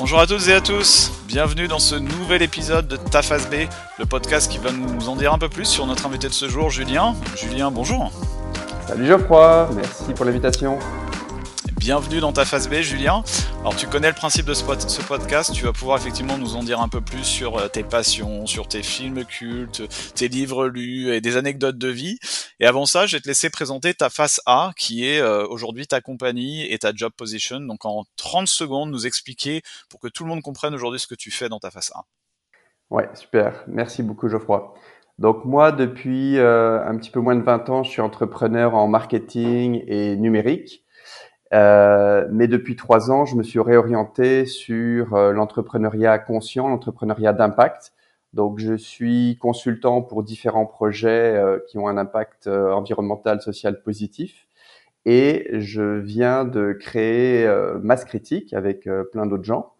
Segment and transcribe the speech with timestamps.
[0.00, 3.68] Bonjour à toutes et à tous, bienvenue dans ce nouvel épisode de Ta Face B,
[3.98, 6.48] le podcast qui va nous en dire un peu plus sur notre invité de ce
[6.48, 7.14] jour, Julien.
[7.36, 8.10] Julien, bonjour.
[8.88, 10.78] Salut Geoffroy, merci pour l'invitation.
[11.76, 13.22] Bienvenue dans ta phase B, Julien.
[13.60, 14.64] Alors, tu connais le principe de ce,
[15.06, 15.52] podcast.
[15.52, 18.66] Tu vas pouvoir effectivement nous en dire un peu plus sur euh, tes passions, sur
[18.66, 19.82] tes films cultes,
[20.14, 22.18] tes livres lus et des anecdotes de vie.
[22.58, 25.86] Et avant ça, je vais te laisser présenter ta face A, qui est euh, aujourd'hui
[25.86, 27.60] ta compagnie et ta job position.
[27.60, 31.14] Donc, en 30 secondes, nous expliquer pour que tout le monde comprenne aujourd'hui ce que
[31.14, 32.04] tu fais dans ta face A.
[32.88, 33.62] Ouais, super.
[33.66, 34.72] Merci beaucoup, Geoffroy.
[35.18, 38.88] Donc moi, depuis euh, un petit peu moins de 20 ans, je suis entrepreneur en
[38.88, 40.82] marketing et numérique.
[41.52, 47.92] Euh, mais depuis trois ans, je me suis réorienté sur euh, l'entrepreneuriat conscient, l'entrepreneuriat d'impact.
[48.34, 54.46] Donc, je suis consultant pour différents projets euh, qui ont un impact environnemental, social positif.
[55.06, 57.48] Et je viens de créer
[57.82, 59.72] Mass Critique avec plein d'autres gens.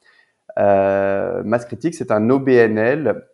[0.56, 3.26] Mass Critique, c'est un OBNL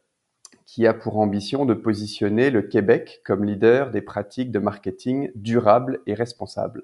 [0.67, 6.01] qui a pour ambition de positionner le Québec comme leader des pratiques de marketing durable
[6.07, 6.83] et responsable.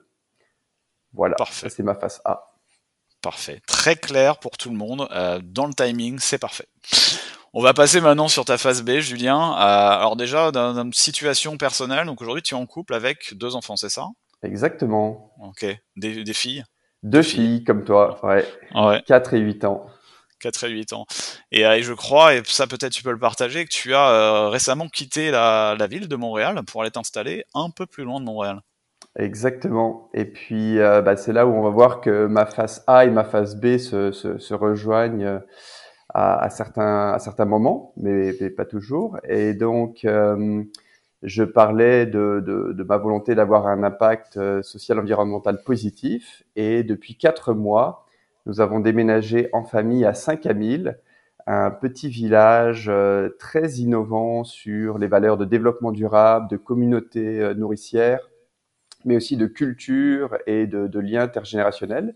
[1.14, 2.44] Voilà, c'est ma face A.
[3.22, 3.60] Parfait.
[3.68, 5.06] Très clair pour tout le monde.
[5.12, 6.66] Euh, dans le timing, c'est parfait.
[7.54, 9.52] On va passer maintenant sur ta phase B, Julien.
[9.52, 13.54] Euh, alors déjà, dans une situation personnelle, donc aujourd'hui tu es en couple avec deux
[13.54, 14.08] enfants, c'est ça?
[14.42, 15.32] Exactement.
[15.40, 15.64] Ok.
[15.96, 16.64] Des, filles?
[17.04, 18.44] Deux filles, comme toi, ouais.
[18.74, 19.02] ouais.
[19.06, 19.86] 4 et 8 ans.
[20.40, 21.06] 4 et 8 ans.
[21.52, 24.88] Et, euh, je crois, et ça peut-être tu peux le partager, que tu as récemment
[24.88, 28.62] quitté la, la ville de Montréal pour aller t'installer un peu plus loin de Montréal.
[29.18, 30.08] Exactement.
[30.14, 33.10] Et puis, euh, bah, c'est là où on va voir que ma face A et
[33.10, 35.38] ma face B se, se, se rejoignent euh,
[36.14, 39.18] à, à, certains, à certains moments, mais, pas toujours.
[39.28, 40.62] Et donc, euh,
[41.22, 46.42] je parlais de, de, de, ma volonté d'avoir un impact social environnemental positif.
[46.56, 48.06] Et depuis quatre mois,
[48.46, 50.96] nous avons déménagé en famille à Saint-Camille,
[51.46, 52.90] un petit village
[53.38, 58.31] très innovant sur les valeurs de développement durable, de communauté nourricière
[59.04, 62.14] mais aussi de culture et de, de liens intergénérationnels.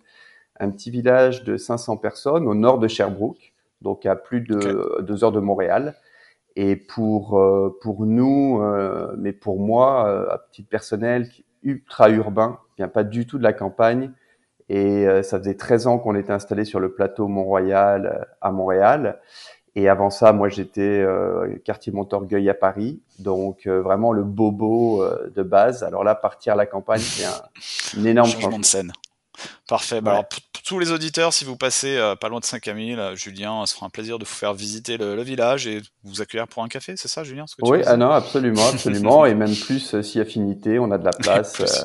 [0.58, 3.52] Un petit village de 500 personnes au nord de Sherbrooke,
[3.82, 5.94] donc à plus de deux heures de Montréal.
[6.56, 11.28] Et pour euh, pour nous, euh, mais pour moi, euh, à titre personnel,
[11.62, 14.12] ultra urbain, vient pas du tout de la campagne.
[14.68, 19.20] Et ça faisait 13 ans qu'on était installé sur le plateau Mont-Royal à Montréal.
[19.78, 25.02] Et avant ça, moi, j'étais euh, quartier Montorgueil à Paris, donc euh, vraiment le bobo
[25.02, 25.84] euh, de base.
[25.84, 27.42] Alors là, partir à la campagne, c'est un,
[27.98, 28.90] une énorme changement de scène.
[29.68, 30.00] Parfait.
[30.00, 33.74] Bah alors, pour tous les auditeurs, si vous passez pas loin de Saint-Camille, Julien, ce
[33.74, 36.96] sera un plaisir de vous faire visiter le, village et vous accueillir pour un café.
[36.96, 40.78] C'est ça, Julien ce que Oui, ah non, absolument, absolument, et même plus si affinité,
[40.78, 41.84] on a de la place.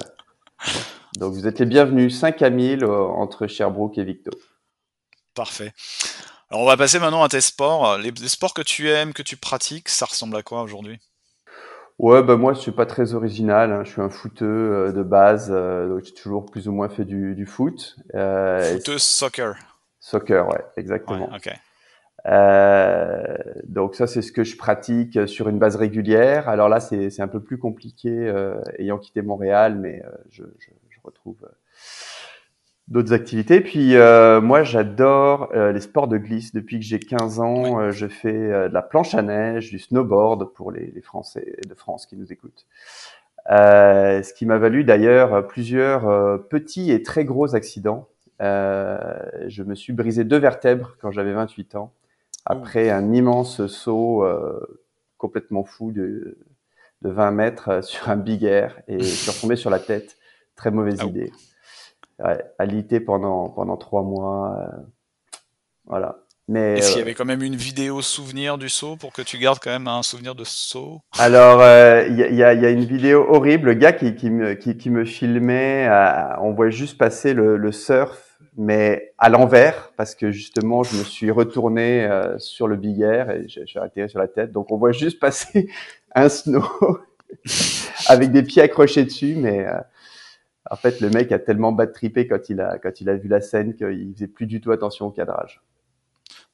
[1.18, 4.32] donc vous êtes les bienvenus, Saint-Camille entre Sherbrooke et Victo.
[5.36, 5.74] Parfait.
[6.52, 7.98] Alors on va passer maintenant à tes sports.
[7.98, 11.00] Les, sports que tu aimes, que tu pratiques, ça ressemble à quoi aujourd'hui?
[11.98, 13.72] Ouais, bah moi je suis pas très original.
[13.72, 13.84] Hein.
[13.86, 17.06] Je suis un footeux euh, de base, euh, donc j'ai toujours plus ou moins fait
[17.06, 17.96] du, du foot.
[18.16, 19.56] Euh, soccer.
[20.02, 21.30] Soccer, ouais, exactement.
[22.28, 26.50] Euh, donc ça c'est ce que je pratique sur une base régulière.
[26.50, 30.98] Alors là c'est un peu plus compliqué euh, ayant quitté Montréal, mais je, je, je,
[31.02, 31.48] retrouve
[32.92, 33.62] d'autres activités.
[33.62, 36.54] Puis euh, moi, j'adore euh, les sports de glisse.
[36.54, 40.54] Depuis que j'ai 15 ans, euh, je fais de la planche à neige, du snowboard
[40.54, 42.68] pour les, les Français de France qui nous écoutent.
[43.48, 46.04] ce qui m'a valu d'ailleurs plusieurs
[46.50, 48.10] petits et très gros accidents.
[48.40, 51.94] je me suis brisé deux vertèbres quand j'avais 28 ans,
[52.46, 54.26] après un immense saut
[55.18, 56.38] complètement fou de,
[57.04, 60.18] de 20 mètres sur un big air et je suis retombé sur la tête.
[60.58, 61.32] Très mauvaise ah idée
[62.24, 64.58] ouais, alité pendant pendant trois mois.
[64.58, 64.78] Euh,
[65.86, 66.18] voilà.
[66.48, 69.38] Mais est-ce qu'il y avait quand même une vidéo souvenir du saut pour que tu
[69.38, 71.00] gardes quand même un souvenir de saut?
[71.18, 74.54] Alors euh, il y, a, y, a, une vidéo horrible, le gars qui, qui me
[74.56, 79.92] qui, qui me filmait, euh, on voit juste passer le, le surf, mais à l'envers
[79.96, 84.20] parce que justement je me suis retourné sur le big air et j'ai atterri sur
[84.20, 85.70] la tête, donc on voit juste passer
[86.16, 86.66] un snow
[88.08, 89.66] avec des pieds accrochés dessus, mais
[90.72, 93.28] en fait, le mec a tellement bad trippé quand il a, quand il a vu
[93.28, 95.62] la scène qu'il faisait plus du tout attention au cadrage.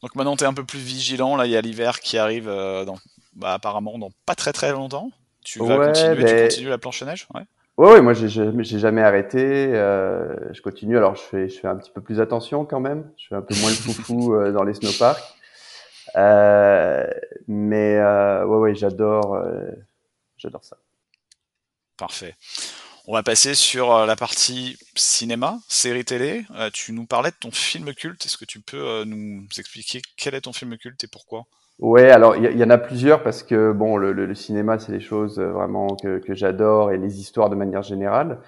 [0.01, 1.35] Donc maintenant, tu es un peu plus vigilant.
[1.35, 2.97] Là, il y a l'hiver qui arrive, euh, dans,
[3.35, 5.11] bah, apparemment, dans pas très très longtemps.
[5.45, 7.27] Tu vas continuer, tu continues la planche à neige?
[7.35, 7.43] Ouais.
[7.77, 9.39] Ouais, moi j'ai jamais arrêté.
[9.39, 10.97] Euh, je continue.
[10.97, 13.07] Alors je fais, je fais un petit peu plus attention quand même.
[13.17, 15.21] Je fais un peu moins le foufou euh, dans les snowparks.
[17.47, 19.39] Mais ouais, ouais, j'adore,
[20.37, 20.77] j'adore ça.
[21.97, 22.35] Parfait.
[23.07, 26.45] On va passer sur la partie cinéma, série télé.
[26.73, 28.25] tu nous parlais de ton film culte.
[28.25, 31.45] Est-ce que tu peux nous expliquer quel est ton film culte et pourquoi?
[31.79, 34.99] Ouais, alors il y, en a plusieurs parce que bon, le, le, cinéma, c'est des
[34.99, 38.39] choses vraiment que, que j'adore et les histoires de manière générale.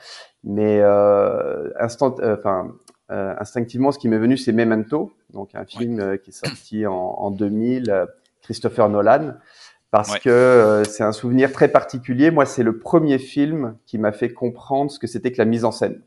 [0.44, 2.74] Mais euh, instant, enfin,
[3.12, 6.86] euh, instinctivement, ce qui m'est venu, c'est Memento, donc un film euh, qui est sorti
[6.86, 8.06] en, en 2000, euh,
[8.44, 9.34] Christopher Nolan,
[9.92, 12.32] parce que c'est un souvenir très particulier.
[12.32, 15.66] Moi, c'est le premier film qui m'a fait comprendre ce que c'était que la mise
[15.66, 16.02] en scène.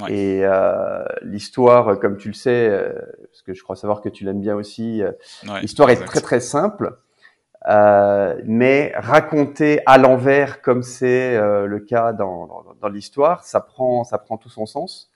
[0.00, 0.12] Ouais.
[0.12, 2.94] Et euh, l'histoire, comme tu le sais,
[3.30, 5.02] parce que je crois savoir que tu l'aimes bien aussi,
[5.60, 6.98] l'histoire est très très simple,
[7.68, 14.04] euh, mais racontée à l'envers, comme c'est le cas dans, dans, dans l'histoire, ça prend
[14.04, 15.09] ça prend tout son sens.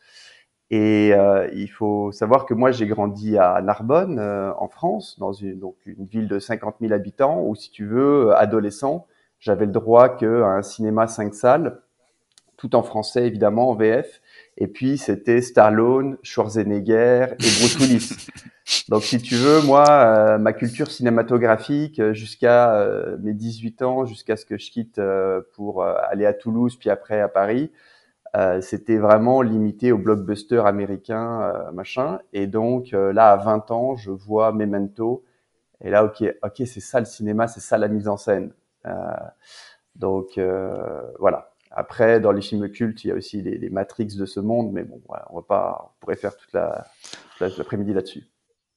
[0.70, 5.32] Et euh, il faut savoir que moi, j'ai grandi à Narbonne, euh, en France, dans
[5.32, 9.06] une, donc une ville de 50 000 habitants, où si tu veux, euh, adolescent,
[9.40, 11.80] j'avais le droit qu'à un cinéma 5 salles,
[12.56, 14.22] tout en français évidemment, en VF.
[14.56, 18.28] Et puis c'était Stallone, Schwarzenegger et Bruce Willis.
[18.88, 22.88] Donc si tu veux, moi, euh, ma culture cinématographique jusqu'à
[23.20, 25.00] mes 18 ans, jusqu'à ce que je quitte
[25.52, 27.70] pour aller à Toulouse, puis après à Paris,
[28.36, 32.18] euh, c'était vraiment limité au blockbuster américain, euh, machin.
[32.32, 35.24] Et donc euh, là, à 20 ans, je vois Memento.
[35.82, 38.52] Et là, ok, ok, c'est ça le cinéma, c'est ça la mise en scène.
[39.96, 40.38] donc
[41.18, 41.50] voilà.
[41.76, 44.72] Après, dans les films cultes, il y a aussi les, les Matrix de ce monde,
[44.72, 46.84] mais bon, voilà, on va pas, on pourrait faire toute la,
[47.40, 48.24] l'après-midi là-dessus.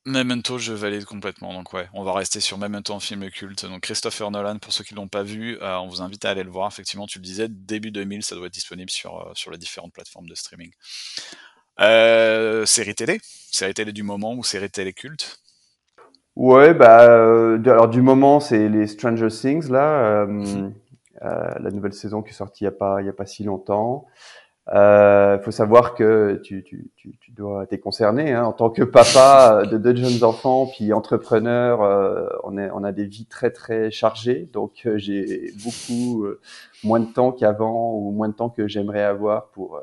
[0.07, 1.54] Memento, je valide complètement.
[1.54, 3.65] Donc ouais, on va rester sur Memento en film culte.
[3.65, 6.44] Donc Christopher Nolan, pour ceux qui l'ont pas vu, euh, on vous invite à aller
[6.44, 6.69] le voir.
[6.69, 9.92] Effectivement, tu le disais, début 2000, ça doit être disponible sur, euh, sur les différentes
[9.92, 10.71] plateformes de streaming.
[11.81, 13.19] Euh, série télé?
[13.51, 15.42] Série télé du moment ou série télé culte?
[16.38, 20.25] Ouais, bah, alors du moment, c'est les Stranger Things, là.
[20.25, 20.74] Mhm.
[21.21, 24.06] la nouvelle saison qui est sortie il a, pas, il y a pas si longtemps.
[24.69, 28.69] Il euh, faut savoir que tu, tu, tu, tu dois être concerné hein, en tant
[28.69, 31.81] que papa de deux jeunes enfants puis entrepreneur.
[31.84, 36.42] Euh, on, est, on a des vies très très chargées, donc euh, j'ai beaucoup euh,
[36.84, 39.80] moins de temps qu'avant ou moins de temps que j'aimerais avoir pour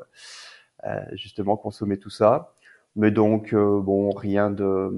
[0.85, 2.53] euh, justement consommer tout ça.
[2.95, 4.93] Mais donc bon, rien de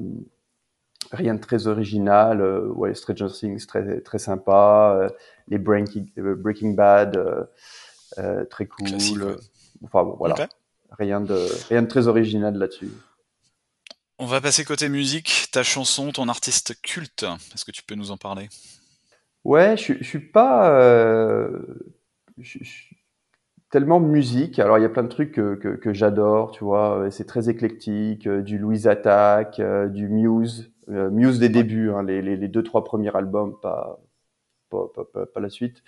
[1.13, 2.41] rien de très original.
[2.71, 5.07] ouais, Stranger Things très très sympa.
[5.47, 7.17] les Breaking, Breaking Bad
[8.49, 9.37] très cool.
[9.83, 10.35] Enfin bon, voilà.
[10.91, 12.91] Rien, de, rien de très original là-dessus.
[14.19, 15.47] On va passer côté musique.
[15.51, 18.49] Ta chanson, ton artiste culte, est-ce que tu peux nous en parler?
[19.43, 21.59] Ouais, je, je suis pas euh,
[22.37, 22.59] je,
[23.69, 24.59] tellement musique.
[24.59, 27.09] Alors il y a plein de trucs que, que, que j'adore, tu vois.
[27.11, 32.03] C'est très éclectique, euh, du Louise Attack, euh, du Muse, euh, Muse des débuts, hein,
[32.03, 33.99] les, les, les, deux trois premiers albums, pas
[34.69, 35.83] pas, pas, pas, pas la suite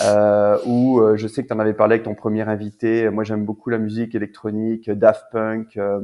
[0.00, 3.10] euh, où euh, je sais que tu en avais parlé avec ton premier invité.
[3.10, 6.00] Moi, j'aime beaucoup la musique électronique, Daft Punk, euh,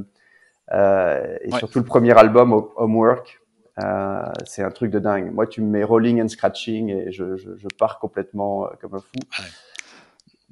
[0.73, 3.41] euh et surtout le premier album, Homework.
[3.83, 5.33] Euh, c'est un truc de dingue.
[5.33, 8.95] Moi, tu me mets rolling and scratching et je, je, je pars complètement euh, comme
[8.95, 9.07] un fou.
[9.39, 9.47] Ouais.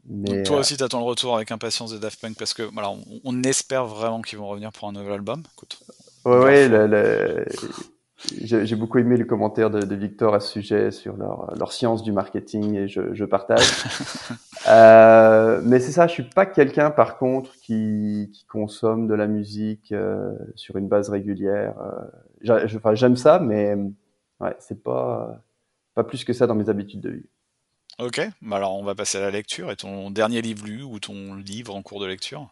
[0.09, 2.91] Mais, toi aussi, tu attends le retour avec impatience de Daft Punk parce que voilà,
[2.91, 5.43] on, on espère vraiment qu'ils vont revenir pour un nouvel album.
[5.55, 5.81] Écoute,
[6.25, 7.44] ouais, ouais, le, le,
[8.43, 12.02] j'ai beaucoup aimé le commentaire de, de, Victor à ce sujet sur leur, leur science
[12.02, 13.66] du marketing et je, je partage.
[14.68, 19.26] euh, mais c'est ça, je suis pas quelqu'un par contre qui, qui, consomme de la
[19.26, 21.75] musique euh, sur une base régulière.
[22.45, 23.75] Euh, J'aime ça, mais
[24.40, 25.42] ouais, c'est pas
[25.95, 27.26] pas plus que ça dans mes habitudes de vie.
[27.99, 29.71] Ok, bah alors on va passer à la lecture.
[29.71, 32.50] Et ton dernier livre lu ou ton livre en cours de lecture?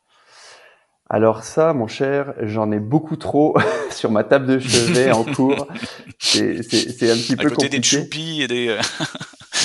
[1.14, 3.54] Alors ça, mon cher, j'en ai beaucoup trop
[3.90, 5.68] sur ma table de chevet en cours.
[6.18, 7.78] C'est, c'est, un petit à peu côté compliqué.
[7.78, 8.68] des choupis et des...
[8.70, 8.80] Euh,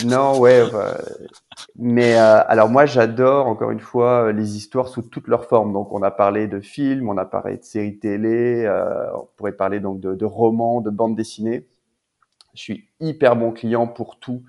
[0.06, 0.70] non, ouais.
[0.72, 1.00] Bah,
[1.75, 5.74] mais euh, alors moi, j'adore, encore une fois, les histoires sous toutes leurs formes.
[5.74, 9.53] Donc on a parlé de films, on a parlé de séries télé, euh, on pourrait
[9.53, 11.65] parler donc de, de romans, de bandes dessinées.
[12.53, 14.44] Je suis hyper bon client pour tout.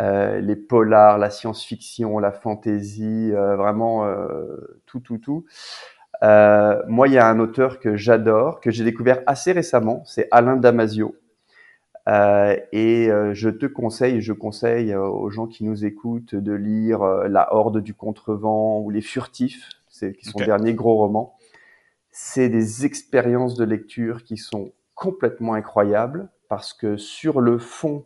[0.00, 5.44] Euh, les polars, la science-fiction, la fantasy, euh, vraiment euh, tout, tout, tout.
[6.24, 10.26] Euh, moi, il y a un auteur que j'adore, que j'ai découvert assez récemment, c'est
[10.30, 11.16] Alain Damasio.
[12.08, 17.04] Euh, et euh, je te conseille, je conseille aux gens qui nous écoutent de lire
[17.28, 20.46] La Horde du Contrevent ou Les Furtifs, c'est qui sont okay.
[20.46, 21.36] derniers gros romans.
[22.10, 28.04] C'est des expériences de lecture qui sont complètement incroyables parce que sur le fond,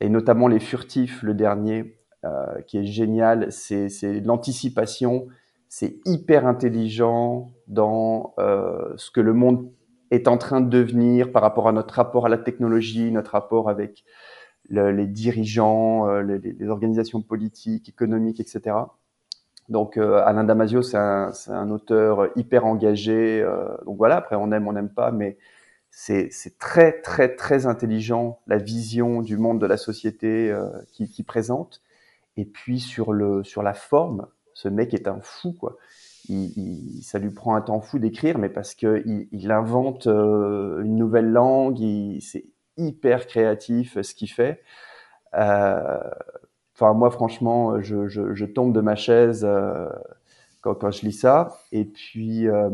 [0.00, 3.88] et notamment Les Furtifs, le dernier, euh, qui est génial, c'est
[4.20, 5.26] l'anticipation,
[5.74, 9.72] c'est hyper intelligent dans euh, ce que le monde
[10.10, 13.70] est en train de devenir par rapport à notre rapport à la technologie, notre rapport
[13.70, 14.04] avec
[14.68, 18.76] le, les dirigeants, euh, les, organisations politiques, économiques, etc.
[19.70, 23.42] Donc Alain Damasio, c'est un, un, auteur hyper engagé.
[23.86, 25.38] donc voilà, après on aime, on n'aime pas, mais
[25.90, 30.54] c'est très très très intelligent la vision du monde de la société
[30.88, 31.80] qui, qui présente.
[32.36, 35.76] Et puis sur le sur la forme, ce mec est un fou quoi.
[37.02, 41.30] Ça lui prend un temps fou d'écrire, mais parce que il, invente euh, une nouvelle
[41.30, 41.78] langue,
[42.20, 42.44] c'est
[42.76, 44.62] hyper créatif ce qu'il fait.
[45.34, 45.98] Euh,
[46.74, 49.88] enfin moi franchement, je, tombe de ma chaise euh,
[50.60, 51.58] quand, je lis ça.
[51.72, 52.70] Et puis euh,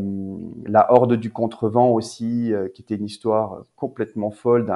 [0.67, 4.67] la Horde du contrevent aussi, euh, qui était une histoire complètement folle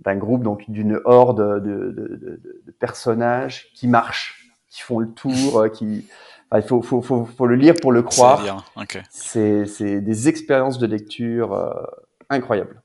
[0.00, 4.43] d'un groupe, donc d'une horde de, de, de, de, personnages qui marchent,
[4.74, 6.04] qui font le tour, euh, qui
[6.50, 8.66] enfin, il faut, faut, faut, faut, le lire pour le croire.
[9.10, 11.70] C'est des expériences de lecture euh,
[12.28, 12.82] incroyables.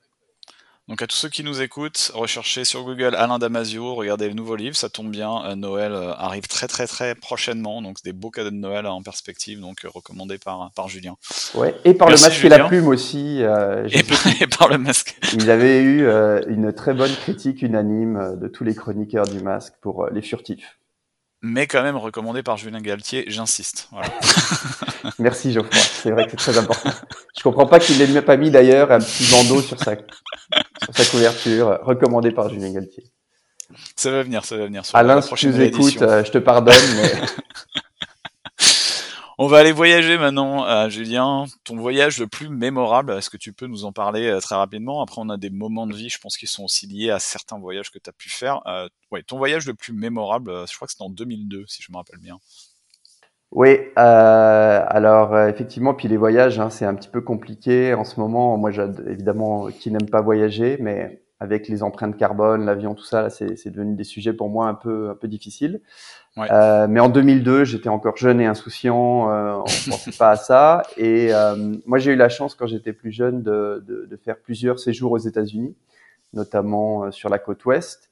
[0.89, 4.55] Donc à tous ceux qui nous écoutent, recherchez sur Google Alain Damasio, regardez le nouveau
[4.55, 8.31] livre, ça tombe bien, euh, Noël euh, arrive très très très prochainement, donc des beaux
[8.31, 11.15] cadeaux de Noël en perspective, donc euh, recommandé par, par Julien.
[11.53, 12.55] Ouais, et par Merci, le masque Julien.
[12.55, 13.43] et la plume aussi.
[13.43, 15.15] Euh, et, par, et, par, le masque.
[15.33, 19.75] Il avait eu euh, une très bonne critique unanime de tous les chroniqueurs du masque
[19.81, 20.78] pour les furtifs
[21.41, 23.87] mais quand même recommandé par Julien Galtier, j'insiste.
[23.91, 24.09] Voilà.
[25.19, 26.91] Merci Geoffroy, c'est vrai que c'est très important.
[27.37, 31.05] Je comprends pas qu'il l'ait pas mis d'ailleurs un petit bandeau sur sa, sur sa
[31.05, 33.03] couverture, recommandé par Julien Galtier.
[33.95, 34.85] Ça va venir, ça va venir.
[34.85, 37.11] Sur Alain, si tu nous écoutes, euh, je te pardonne, mais
[39.41, 41.45] On va aller voyager maintenant, euh, Julien.
[41.63, 45.01] Ton voyage le plus mémorable, est-ce que tu peux nous en parler euh, très rapidement?
[45.01, 47.57] Après, on a des moments de vie, je pense, qui sont aussi liés à certains
[47.57, 48.59] voyages que tu as pu faire.
[48.67, 48.89] Euh,
[49.25, 52.19] ton voyage le plus mémorable, je crois que c'était en 2002, si je me rappelle
[52.19, 52.37] bien.
[53.51, 58.19] Oui, euh, alors effectivement, puis les voyages, hein, c'est un petit peu compliqué en ce
[58.19, 58.57] moment.
[58.57, 58.71] Moi,
[59.07, 63.95] évidemment, qui n'aime pas voyager, mais avec les empreintes carbone, l'avion, tout ça, c'est devenu
[63.95, 65.81] des sujets pour moi un peu un peu difficiles.
[66.35, 66.47] Ouais.
[66.51, 70.35] Euh, mais en 2002, j'étais encore jeune et insouciant, euh, on ne pensait pas à
[70.35, 70.83] ça.
[70.97, 74.37] Et euh, moi, j'ai eu la chance quand j'étais plus jeune de, de, de, faire
[74.37, 75.75] plusieurs séjours aux États-Unis,
[76.33, 78.09] notamment euh, sur la côte ouest.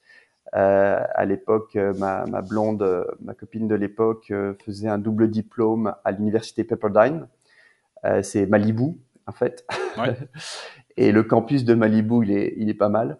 [0.56, 4.32] Euh, à l'époque, ma, ma, blonde, ma copine de l'époque,
[4.66, 7.28] faisait un double diplôme à l'université Pepperdine.
[8.22, 9.66] C'est Malibu, en fait.
[9.98, 10.16] Ouais.
[10.98, 13.18] et le campus de Malibu, il est, il est pas mal.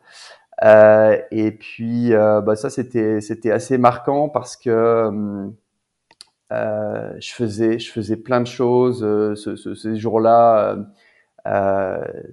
[0.64, 5.48] Euh, et puis, euh, bah, ça, c'était, c'était assez marquant parce que euh,
[6.52, 10.78] euh je faisais, je faisais plein de choses euh, ce, ce, ces jours-là.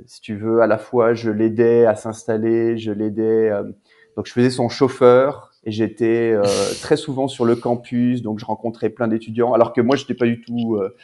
[0.06, 3.50] si tu veux, à la fois, je l'aidais à s'installer, je l'aidais.
[4.16, 6.34] donc, je faisais son chauffeur et j'étais
[6.82, 8.22] très souvent sur le campus.
[8.22, 10.96] Donc, je rencontrais plein d'étudiants, alors que moi, j'étais pas du tout euh,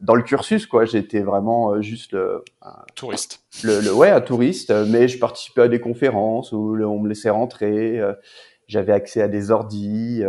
[0.00, 0.84] dans le cursus, quoi.
[0.84, 3.40] J'étais vraiment euh, juste le, un, touriste.
[3.64, 7.30] Le, le, ouais, un touriste, mais je participais à des conférences où on me laissait
[7.30, 7.98] rentrer.
[7.98, 8.12] Euh,
[8.68, 10.22] j'avais accès à des ordis.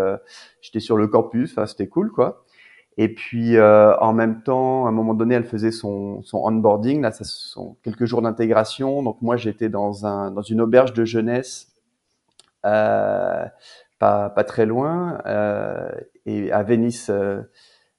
[0.61, 1.51] J'étais sur le campus.
[1.51, 2.45] Enfin, c'était cool, quoi.
[2.99, 7.01] Et puis, en même temps, à un moment donné, elle faisait son, son onboarding.
[7.01, 9.01] Là, ça sont quelques jours d'intégration.
[9.01, 11.73] Donc, moi, j'étais dans un dans une auberge de jeunesse.
[12.61, 13.49] pas,
[13.99, 15.17] pas très loin,
[16.27, 17.09] et à Venice,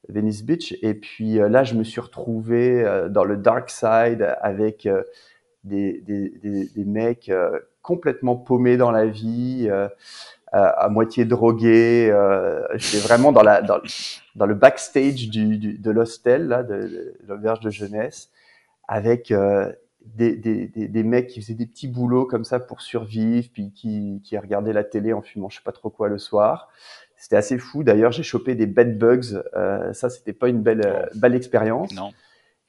[0.09, 0.77] Venice Beach.
[0.83, 5.03] Et puis euh, là, je me suis retrouvé euh, dans le dark side avec euh,
[5.65, 6.31] des, des,
[6.75, 7.31] des, mecs
[7.83, 9.69] complètement paumés dans la vie,
[10.53, 12.15] à moitié drogués.
[12.77, 17.71] J'étais vraiment dans, la, dans, le backstage du, de l'hostel, là, de, de l'auberge de
[17.71, 18.31] jeunesse,
[18.87, 19.33] avec
[20.15, 24.23] des, des, des, mecs qui faisaient des petits boulots comme ça pour survivre, puis qui,
[24.25, 26.71] qui regardaient la télé en fumant je sais pas trop quoi le soir.
[27.19, 27.83] C'était assez fou.
[27.83, 29.43] D'ailleurs, j'ai chopé des bed bugs.
[29.57, 31.93] Euh, ça, c'était pas une belle, euh, belle expérience.
[31.95, 32.13] Non.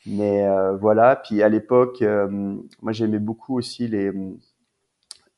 [0.05, 1.15] Mais euh, voilà.
[1.15, 2.27] Puis à l'époque, euh,
[2.81, 4.11] moi, j'aimais beaucoup aussi les,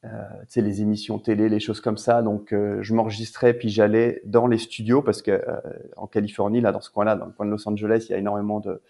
[0.06, 0.10] euh,
[0.56, 2.22] les émissions télé, les choses comme ça.
[2.22, 5.42] Donc, je m'enregistrais puis j'allais dans les studios parce que
[5.98, 8.18] en Californie, là, dans ce coin-là, dans le coin de Los Angeles, il y a
[8.18, 8.82] énormément de,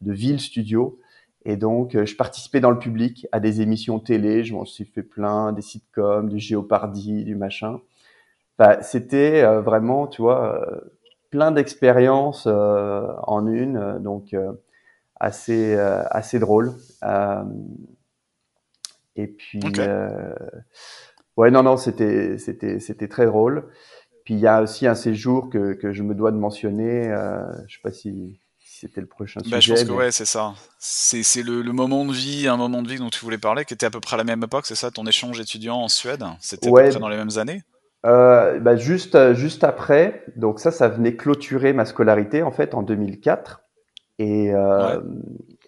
[0.00, 0.98] de villes studios.
[1.44, 4.42] Et donc, je participais dans le public à des émissions télé.
[4.44, 7.80] Je m'en suis fait plein, des sitcoms, du Géopardy, du machin
[8.58, 10.80] bah, c'était euh, vraiment, tu vois, euh,
[11.30, 14.34] plein d'expériences euh, en une, donc
[15.20, 16.74] assez assez drôle.
[19.16, 19.86] et puis, okay.
[21.36, 23.68] ouais, non, non, c'était c'était c'était très drôle.
[24.28, 27.08] Puis il y a aussi un séjour que, que je me dois de mentionner.
[27.08, 29.76] Euh, je sais pas si, si c'était le prochain bah, sujet.
[29.76, 30.52] Je pense que ouais, c'est ça.
[30.78, 33.72] C'est le, le, moment de vie, un moment de vie dont tu voulais parler, qui
[33.72, 36.26] était à peu près à la même époque, c'est ça, ton échange étudiant en Suède?
[36.40, 37.62] C'était ouais, à peu près dans les mêmes années?
[38.06, 42.74] Euh, bah juste, euh, juste après, donc ça, ça venait clôturer ma scolarité en fait
[42.74, 43.62] en 2004.
[44.20, 45.04] Et, euh, ouais.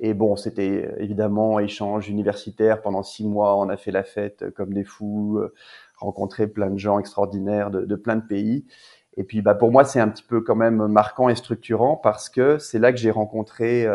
[0.00, 3.56] et bon, c'était évidemment échange universitaire pendant six mois.
[3.56, 5.54] On a fait la fête comme des fous, euh,
[5.96, 8.64] rencontré plein de gens extraordinaires de, de plein de pays.
[9.16, 12.28] Et puis, bah, pour moi, c'est un petit peu quand même marquant et structurant parce
[12.28, 13.86] que c'est là que j'ai rencontré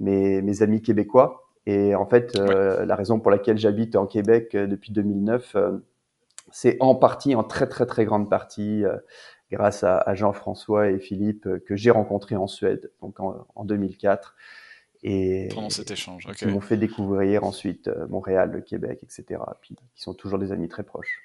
[0.00, 1.48] mes, mes, amis québécois.
[1.66, 5.56] Et en fait, la raison pour laquelle j'habite en Québec depuis 2009,
[6.54, 8.84] c'est en partie, en très très très grande partie,
[9.50, 14.34] grâce à, Jean-François et Philippe que j'ai rencontrés en Suède, donc en, en 2004.
[15.06, 19.38] Et pendant cet échange, Ils m'ont fait découvrir ensuite euh, Montréal, le Québec, etc.
[19.60, 21.20] Puis qui sont toujours des amis très proches.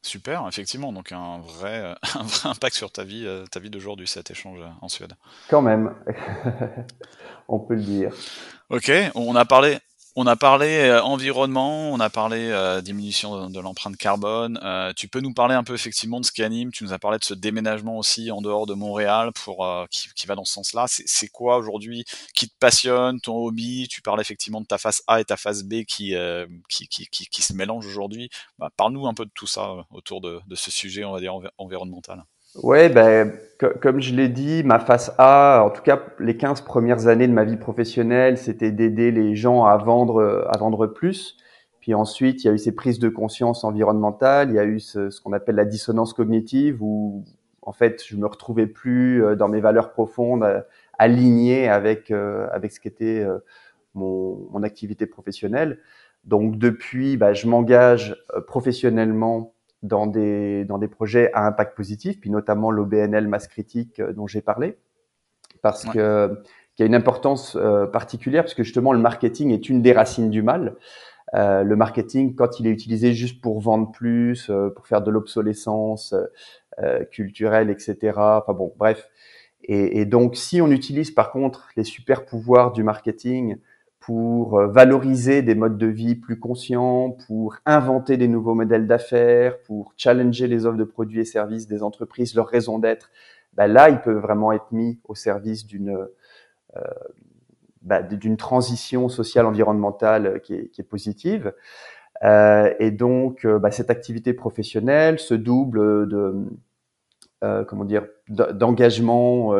[0.00, 4.08] Super, effectivement, donc un vrai, un vrai impact sur ta vie, euh, ta vie d'aujourd'hui,
[4.08, 5.12] cet échange en Suède.
[5.50, 5.94] Quand même,
[7.48, 8.14] on peut le dire.
[8.70, 9.78] Ok, on a parlé,
[10.16, 14.58] on a parlé euh, environnement, on a parlé euh, diminution de, l'empreinte carbone.
[14.62, 16.72] Euh, tu peux nous parler un peu effectivement de ce qui anime?
[16.72, 20.26] Tu nous as parlé de ce déménagement aussi en dehors de Montréal pour qui, qui,
[20.26, 20.86] va dans ce sens-là.
[20.88, 23.86] C'est quoi aujourd'hui qui te passionne, ton hobby?
[23.88, 26.14] Tu parles effectivement de ta face A et ta face B qui
[26.68, 28.30] qui, qui, qui, se mélangent aujourd'hui.
[28.58, 31.34] Bah, Parle-nous un peu de tout ça autour de, de, ce sujet, on va dire
[31.58, 32.24] environnemental.
[32.56, 33.32] Ouais, ben,
[33.80, 37.32] comme je l'ai dit, ma face A, en tout cas les 15 premières années de
[37.32, 41.36] ma vie professionnelle, c'était d'aider les gens à vendre, à vendre plus.
[41.80, 44.80] Puis ensuite, il y a eu ces prises de conscience environnementales, il y a eu
[44.80, 47.24] ce, qu'on appelle la dissonance cognitive, où
[47.62, 50.60] en fait, je me retrouvais plus euh, dans mes valeurs profondes, euh,
[50.98, 53.26] alignées avec euh, avec ce qu'était
[53.94, 55.78] mon, mon activité professionnelle.
[56.24, 58.16] Donc depuis, bah, je m'engage
[58.46, 64.12] professionnellement dans des, dans des projets à impact positif, puis notamment l'OBNL masse critique euh,
[64.12, 64.76] dont j'ai parlé,
[65.62, 66.42] parce que
[66.74, 69.92] qu'il y a une importance euh, particulière, parce que justement le marketing est une des
[69.92, 70.76] racines du mal.
[71.34, 75.10] Euh, le marketing, quand il est utilisé juste pour vendre plus, euh, pour faire de
[75.10, 76.14] l'obsolescence
[77.10, 78.14] culturelle, etc.
[78.16, 79.10] Enfin bon, bref.
[79.64, 83.58] Et, et, donc, si on utilise par contre les super pouvoirs du marketing
[84.00, 89.60] pour euh, valoriser des modes de vie plus conscients, pour inventer des nouveaux modèles d'affaires,
[89.62, 93.10] pour challenger les offres de produits et services des entreprises, leur raison d'être,
[93.54, 96.08] ben là, il peut vraiment être mis au service d'une
[96.76, 96.84] euh,
[97.82, 101.54] bah, d'une transition sociale environnementale qui est, qui est positive.
[102.22, 106.34] Euh, et donc, euh, bah, cette activité professionnelle se double de
[107.42, 109.54] euh, comment dire d'engagement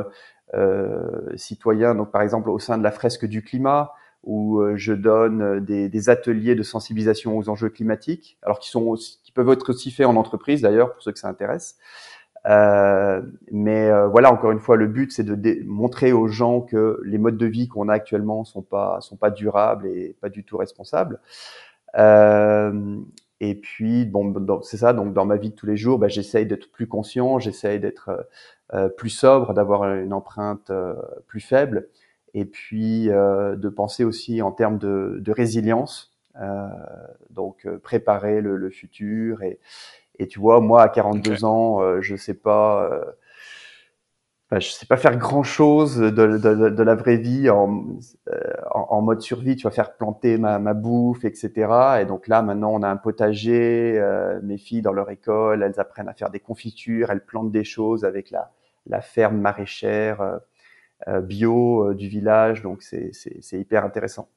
[1.34, 1.94] citoyen.
[1.94, 5.60] Donc, par exemple, au sein de la fresque du climat, où euh, je donne euh,
[5.60, 9.70] des, des, ateliers de sensibilisation aux enjeux climatiques, alors qui sont aussi, qui peuvent être
[9.70, 11.78] aussi faits en entreprise d'ailleurs pour ceux que ça intéresse.
[12.46, 17.00] Euh, mais euh, voilà, encore une fois, le but c'est de montrer aux gens que
[17.04, 20.44] les modes de vie qu'on a actuellement sont pas sont pas durables et pas du
[20.44, 21.20] tout responsables.
[21.98, 22.98] Euh,
[23.40, 24.92] et puis bon, c'est ça.
[24.92, 28.28] Donc dans ma vie de tous les jours, bah, j'essaye d'être plus conscient, j'essaye d'être
[28.96, 30.70] plus sobre, d'avoir une empreinte
[31.26, 31.88] plus faible
[32.34, 36.68] et puis euh, de penser aussi en termes de, de résilience, euh,
[37.30, 39.42] donc euh, préparer le, le, futur.
[39.42, 39.58] Et,
[40.18, 42.84] et tu vois, moi à 42 ans, euh, je sais pas,
[44.52, 47.98] euh, je sais pas faire grand chose de, de, de la vraie vie en,
[48.72, 49.56] en, en, mode survie.
[49.56, 52.00] Tu vas faire planter ma, ma, bouffe, etc.
[52.00, 54.02] Et donc là, maintenant, on a un potager.
[54.42, 58.04] mes filles dans leur école, elles apprennent à faire des confitures, elles plantent des choses
[58.04, 58.50] avec la,
[58.86, 60.38] la ferme maraîchère euh,
[61.22, 62.62] bio euh, du village.
[62.62, 63.12] Donc c'est
[63.52, 64.28] hyper intéressant.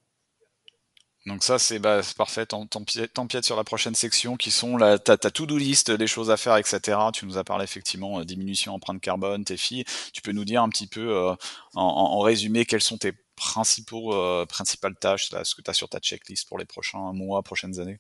[1.26, 2.46] Donc ça, c'est bah, parfait.
[2.46, 6.36] T'empiètes sur la prochaine section qui sont la, ta, ta to-do list des choses à
[6.36, 6.98] faire, etc.
[7.14, 9.86] Tu nous as parlé effectivement euh, diminution empreinte carbone, tes filles.
[10.12, 11.38] Tu peux nous dire un petit peu, en,
[11.76, 14.14] en, résumé, quelles sont tes principaux,
[14.48, 17.80] principales tâches, là, ce que tu as sur ta checklist pour les prochains mois, prochaines
[17.80, 18.00] années?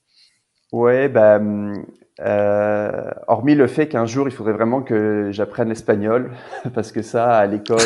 [0.73, 1.39] Ouais, bah,
[2.19, 6.31] euh, hormis le fait qu'un jour il faudrait vraiment que j'apprenne l'espagnol,
[6.73, 7.77] parce que ça, à l'école,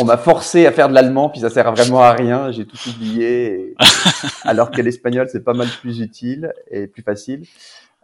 [0.00, 2.50] on, m'a forcé à faire de l'allemand, puis ça sert vraiment à rien.
[2.50, 3.76] J'ai tout oublié,
[4.42, 7.44] alors que l'espagnol c'est pas mal plus utile et plus facile.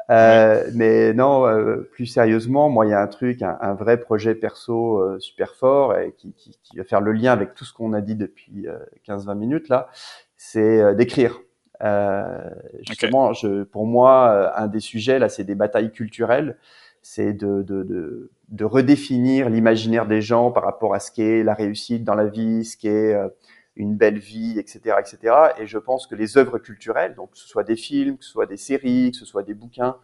[0.09, 4.37] Euh, mais non, euh, plus sérieusement, moi il y a un truc, un, vrai projet
[4.37, 7.73] perso euh, super fort et qui, qui, qui, va faire le lien avec tout ce
[7.73, 8.69] qu'on a dit depuis
[9.09, 9.88] 15-20 minutes là,
[10.37, 11.40] c'est d'écrire.
[11.83, 12.51] Euh,
[12.87, 16.57] justement, je, pour moi, euh, un des sujets là, c'est des batailles culturelles.
[17.03, 21.55] C'est de, de, de, de, redéfinir l'imaginaire des gens par rapport à ce qu'est la
[21.55, 23.29] réussite dans la vie, ce qu'est euh,
[23.77, 25.35] une belle vie, etc., etc.
[25.61, 28.31] Et je pense que les œuvres culturelles, donc que ce soit des films, que ce
[28.33, 29.97] soit des séries, que ce soit des bouquins,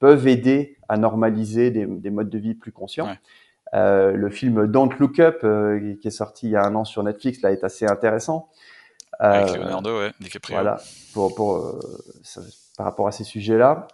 [0.00, 3.08] peuvent aider à normaliser des, des modes de vie plus conscients.
[3.74, 6.84] Euh, le film Don't Look Up, euh, qui est sorti il y a un an
[6.84, 8.48] sur Netflix, là, est assez intéressant.
[9.18, 10.56] Avec euh, Leonardo, ouais, DiCaprio.
[10.56, 10.80] Voilà,
[11.12, 11.80] pour, pour, euh,
[12.76, 13.88] par rapport à ces sujets-là.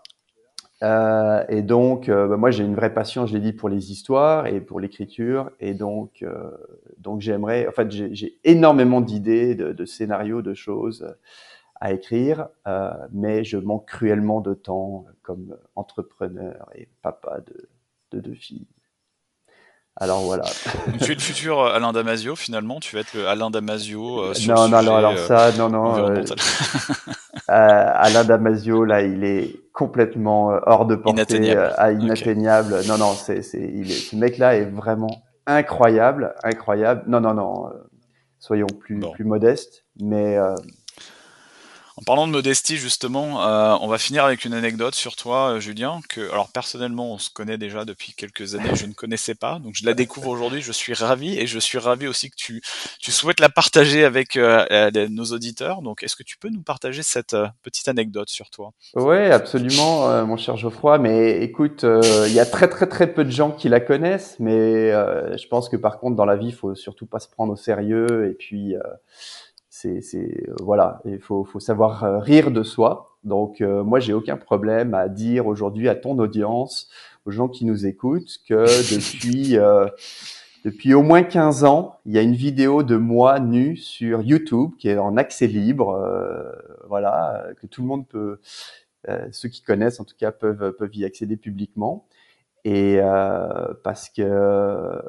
[0.83, 3.91] Euh, et donc, euh, bah, moi, j'ai une vraie passion, je l'ai dit, pour les
[3.91, 5.51] histoires et pour l'écriture.
[5.61, 6.51] Et donc, euh,
[6.99, 7.67] donc j'aimerais.
[7.67, 11.17] En fait, j'ai énormément d'idées, de, de, scénarios, de choses
[11.81, 12.49] à écrire,
[13.13, 17.69] mais je manque cruellement de temps comme entrepreneur et papa de
[18.15, 18.67] de deux filles.
[19.97, 20.43] Alors voilà.
[21.03, 24.35] tu es le futur euh, Alain Damasio finalement, tu vas être le Alain Damasio euh,
[24.35, 26.25] sur Non, le non, sujet, non, alors euh, ça, non, non.
[27.49, 31.75] Alain Damasio, là, il est complètement hors de portée, Inatteignable.
[31.77, 32.81] ah, inatteignable.
[32.87, 37.05] Non, non, c'est, c'est, il est, ce mec-là est vraiment incroyable, incroyable.
[37.07, 37.71] Non, non, non.
[38.39, 39.11] soyons plus, Bon.
[39.13, 39.85] plus modestes.
[40.01, 40.55] Mais euh,
[41.97, 45.61] En parlant de modestie, justement, euh, on va finir avec une anecdote sur toi, euh,
[45.61, 49.61] Julien, que, alors personnellement, on se connaît déjà depuis quelques années, je ne connaissais pas,
[49.61, 52.61] donc je la découvre aujourd'hui, je suis ravi, et je suis ravi aussi que tu,
[52.99, 57.05] souhaites la partager avec euh, euh, nos auditeurs, donc est-ce que tu peux nous partager
[57.05, 58.73] cette petite anecdote sur toi?
[58.97, 60.99] Ouais, absolument, mon cher Geoffroy.
[60.99, 64.91] Mais écoute, il y a très très très peu de gens qui la connaissent, mais
[64.91, 67.57] je pense que par contre, dans la vie, il faut surtout pas se prendre au
[67.57, 68.29] sérieux.
[68.29, 68.75] Et puis,
[69.75, 73.17] c'est, c'est euh, voilà, il faut, faut savoir euh, rire de soi.
[73.25, 76.89] Donc, euh, moi, j'ai aucun problème à dire aujourd'hui à ton audience,
[77.27, 79.89] aux gens qui nous écoutent, que depuis euh,
[80.65, 84.71] depuis au moins 15 ans, il y a une vidéo de moi nu sur YouTube
[84.79, 86.53] qui est en accès libre, euh,
[86.89, 88.39] voilà, que tout le monde peut,
[89.09, 92.07] euh, ceux qui connaissent en tout cas peuvent peuvent y accéder publiquement.
[92.65, 95.03] Et euh, parce que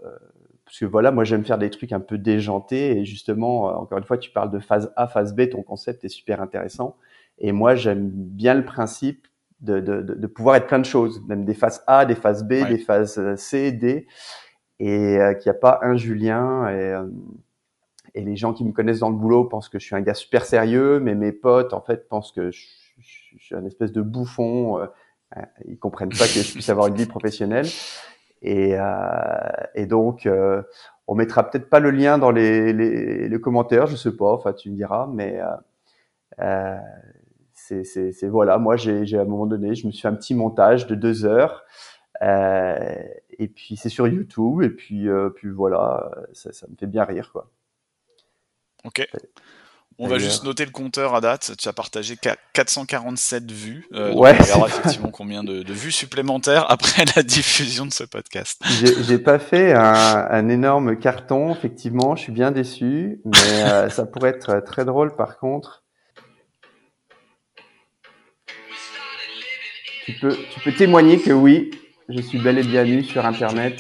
[0.65, 3.97] parce que voilà, moi j'aime faire des trucs un peu déjantés et justement, euh, encore
[3.99, 6.97] une fois, tu parles de phase A, phase B, ton concept est super intéressant.
[7.37, 9.27] Et moi j'aime bien le principe
[9.61, 12.43] de, de, de, de pouvoir être plein de choses, même des phases A, des phases
[12.43, 12.65] B, Ouais.
[12.69, 14.07] des phases euh, C, D,
[14.79, 16.67] et euh, qu'il n'y a pas un Julien.
[16.69, 17.05] Et, euh,
[18.13, 20.13] et les gens qui me connaissent dans le boulot pensent que je suis un gars
[20.13, 22.65] super sérieux, mais mes potes en fait pensent que je,
[22.99, 24.79] je- je suis un espèce de bouffon.
[24.79, 24.87] euh,
[25.67, 27.65] ils comprennent pas que je puisse avoir une vie professionnelle.
[28.47, 30.61] Et, euh, et donc, euh,
[31.07, 34.31] on mettra peut-être pas le lien dans les, commentaires, je sais pas.
[34.31, 35.41] Enfin, tu me diras, mais
[36.39, 36.77] euh,
[37.53, 38.59] c'est, voilà.
[38.59, 41.25] Moi, j'ai, à un moment donné, je me suis fait un petit montage de deux
[41.25, 41.65] heures.
[42.21, 47.31] Et puis c'est sur YouTube et puis puis voilà, ça, ça me fait bien rire
[47.33, 47.49] quoi.
[48.85, 49.05] Ok.
[49.97, 51.53] On va juste noter le compteur à date.
[51.57, 53.87] Tu as partagé qua- 447 vues.
[53.93, 58.03] Euh, Ouais, on verra effectivement combien de, de vues supplémentaires après la diffusion de ce
[58.03, 58.61] podcast.
[58.81, 63.89] J'ai j'ai pas fait un, un énorme carton, effectivement, je suis bien déçu, mais euh,
[63.89, 65.83] ça pourrait être très drôle par contre.
[70.05, 71.71] Tu peux, tu peux témoigner que oui,
[72.09, 73.79] je suis bel et bien nu sur Internet.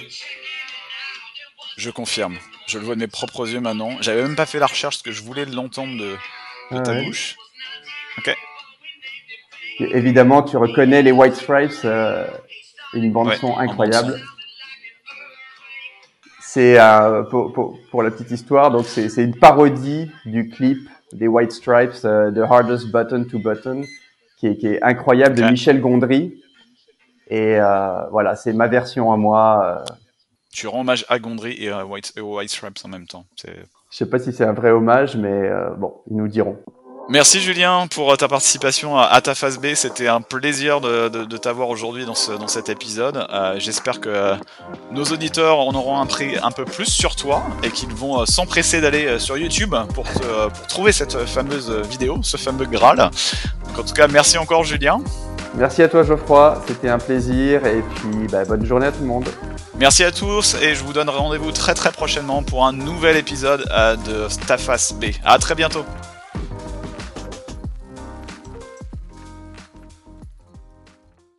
[1.77, 2.37] Je confirme.
[2.67, 3.91] Je le vois de mes propres yeux maintenant.
[4.01, 6.17] J'avais même pas fait la recherche parce que je voulais l'entendre de, de
[6.71, 7.05] Ah ta ouais.
[7.05, 7.35] bouche.
[8.17, 8.35] Ok.
[9.79, 12.25] Évidemment, tu reconnais les White Stripes, euh,
[12.93, 14.11] une bande Ouais, son incroyable.
[14.11, 14.21] bande
[16.41, 20.79] C'est euh, pour, pour, pour la petite histoire, donc c'est une parodie du clip
[21.11, 23.83] des White Stripes, euh, The Hardest Button to Button,
[24.37, 25.43] qui est, qui est incroyable de.
[25.43, 26.41] Michel Gondry.
[27.27, 29.83] Et euh, voilà, c'est ma version à moi.
[30.55, 33.25] Tu rends hommage à Gondry et, à White, aux White Stripes en même temps.
[33.43, 33.49] Je
[33.89, 36.57] sais pas si c'est un vrai hommage, mais euh, bon, ils nous diront.
[37.07, 39.75] Merci Julien pour ta participation à, ta phase B.
[39.75, 43.27] C'était un plaisir de, de- de t'avoir aujourd'hui dans, ce, dans cet épisode.
[43.31, 44.35] Euh, J'espère que euh,
[44.91, 48.81] nos auditeurs en auront appris un peu plus sur toi et qu'ils vont euh, s'empresser
[48.81, 52.97] d'aller euh, sur YouTube pour, te- euh, pour trouver cette fameuse vidéo, ce fameux Graal.
[52.97, 54.99] Donc, en tout cas, merci encore Julien.
[55.53, 59.05] Merci à toi Geoffroy, c'était un plaisir et puis bah, bonne journée à tout le
[59.07, 59.29] monde.
[59.77, 63.63] Merci à tous et je vous donne rendez-vous très très prochainement pour un nouvel épisode
[63.71, 65.05] euh, de ta phase B.
[65.23, 65.85] À très bientôt.